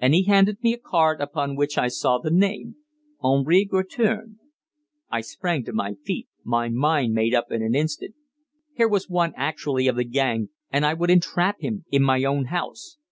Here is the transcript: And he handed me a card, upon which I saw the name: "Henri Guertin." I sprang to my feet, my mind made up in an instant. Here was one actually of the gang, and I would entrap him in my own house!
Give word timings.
And 0.00 0.12
he 0.14 0.24
handed 0.24 0.64
me 0.64 0.72
a 0.72 0.78
card, 0.78 1.20
upon 1.20 1.54
which 1.54 1.78
I 1.78 1.86
saw 1.86 2.18
the 2.18 2.28
name: 2.32 2.74
"Henri 3.22 3.64
Guertin." 3.64 4.40
I 5.12 5.20
sprang 5.20 5.62
to 5.62 5.72
my 5.72 5.94
feet, 6.04 6.26
my 6.42 6.68
mind 6.68 7.14
made 7.14 7.34
up 7.34 7.52
in 7.52 7.62
an 7.62 7.76
instant. 7.76 8.16
Here 8.74 8.88
was 8.88 9.08
one 9.08 9.32
actually 9.36 9.86
of 9.86 9.94
the 9.94 10.02
gang, 10.04 10.48
and 10.72 10.84
I 10.84 10.94
would 10.94 11.08
entrap 11.10 11.60
him 11.60 11.84
in 11.88 12.02
my 12.02 12.24
own 12.24 12.46
house! 12.46 12.98